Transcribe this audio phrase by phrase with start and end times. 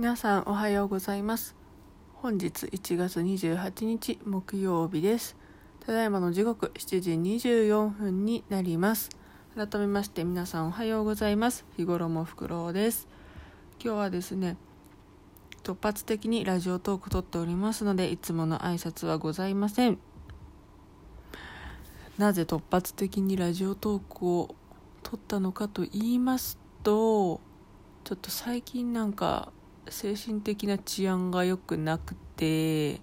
[0.00, 1.54] 皆さんおはようございます。
[2.14, 5.36] 本日1月28日木曜日です。
[5.84, 9.10] ただいまの時刻7時24分になります。
[9.54, 11.66] 改めまして皆さんおはようございます。
[11.76, 13.08] 日頃もフクロウです。
[13.78, 14.56] 今日はですね
[15.62, 19.98] 突発的にラジオトーク撮っておりますのでいつもの挨拶はございません。
[22.16, 24.54] なぜ突発的にラジオトークを
[25.02, 27.42] 撮ったのかと言いますと
[28.04, 29.52] ちょっと最近なんか
[29.90, 33.00] 精神的な治安が良くなくて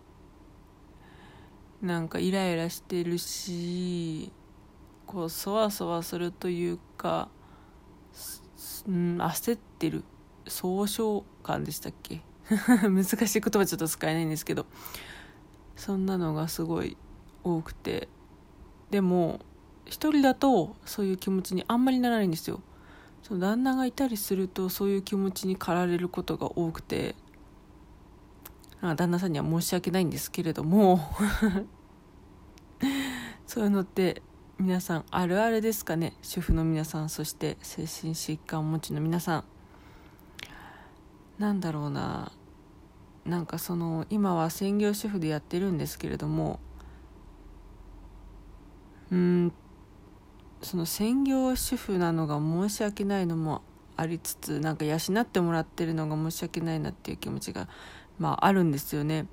[1.82, 4.32] なんかイライラしてるし
[5.05, 7.30] こうそわそわするというか、
[8.88, 10.04] うん、焦ってる。
[10.50, 12.22] 総称感でしたっけ？
[12.90, 14.66] 難しい言葉ちょっと使えないんですけど。
[15.76, 16.98] そんなのがすごい
[17.44, 18.10] 多くて。
[18.91, 19.40] でも
[19.85, 22.62] 一人だとそういう気持ちにあんまりならないんですよ。
[23.27, 27.13] その旦那がいたりするとそういう気持ちに駆られることが多くて
[28.81, 31.02] 旦那さんには申し訳ないんですけれども
[33.46, 34.21] そういうのって
[34.57, 36.13] 皆さんあるあるですかね？
[36.21, 39.43] 主婦の皆さんそして精神疾患をお持ちの皆さん。
[41.37, 42.32] なんだろうな。
[43.26, 46.62] なんかその今は専業主婦でやってるんですけれども
[49.12, 49.54] うん
[50.68, 53.62] その専業主婦なのが申し訳ないのも
[53.96, 57.70] ありつつなんか養ってもらってるのが申し訳ないなっていう気持ちが
[58.20, 59.27] まああるんですよね。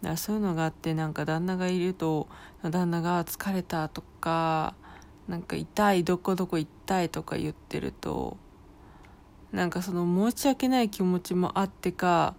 [0.00, 2.28] だからそういうのがあってなんか旦那がいると
[2.62, 4.74] 旦那が疲れたとか
[5.28, 8.38] なんか痛いどこどこ痛いとか言ってると
[9.52, 12.34] なんかその申し訳ない気持ちもあってか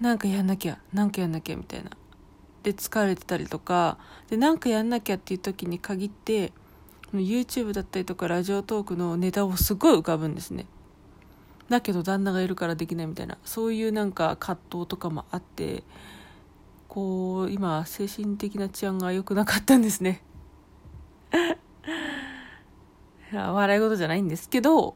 [0.00, 1.90] なんかやんなきゃなんかやんなきゃみたいな。
[2.64, 3.96] で疲れてたりとか
[4.28, 6.52] でなんかやんなきゃっていう時に限って
[7.12, 10.66] YouTube だったりとかラジオトークのネタをすごい浮かぶんですね。
[11.68, 15.84] だけど旦那がいるからできないみたいなそういうなんか葛藤とかもあって
[16.88, 20.22] こう今精神的な治安が良くなかったんですね。
[23.32, 24.94] 笑い事じゃないんですけど、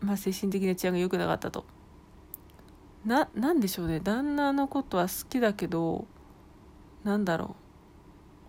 [0.00, 1.66] まあ、精神的な治安が良くなかったと。
[3.04, 4.00] ななんでしょうね。
[4.00, 6.06] 旦那のことは好きだけど
[7.04, 7.59] なんだろう。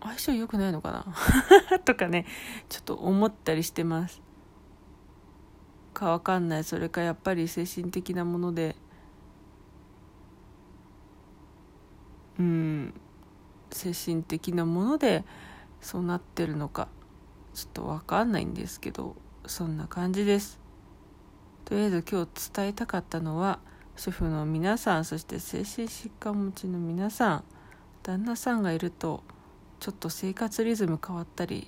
[0.02, 0.90] 相性良くないのか
[1.70, 1.78] な？
[1.84, 2.26] とかね
[2.68, 4.20] ちょっと思ったりしてます。
[5.94, 6.64] かわかんない。
[6.64, 8.76] それかやっぱり精神的なもので。
[12.38, 12.94] うん。
[13.70, 15.24] 精神的なもので
[15.80, 16.88] そうなってるのか。
[17.54, 19.16] ちょっとわかんないんですけど。
[19.46, 20.60] そんな感じです。
[21.64, 23.58] とりあえず今日伝えたかったのは
[23.96, 27.44] 主婦の皆さんそして精神疾患持ちの皆さん
[28.02, 29.22] 旦那さんがいると
[29.82, 31.66] ちょっと生活リズム変わったり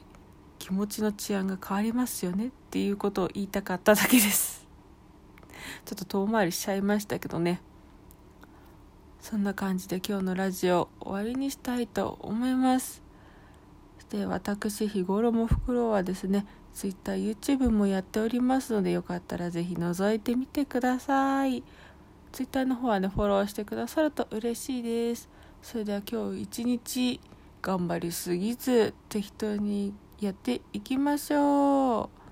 [0.60, 4.64] 気持ちの治安が変わりますよねっていうことを言いたかっただけです。
[5.84, 7.60] ちょっと遠回りしちゃいましたけどね。
[9.20, 13.02] そんな感じで今日のラジオ終わりにしたいと思います。
[14.10, 21.64] で私日頃もフクロウはですね TwitterYouTube もやっておりますのでよかったら是非覗いてみてください。
[22.30, 25.28] Twitter の方はねフォローしてくださると嬉しいです。
[25.62, 27.20] それでは今日一日
[27.64, 32.23] 頑張りすぎず適当にやっていきましょう。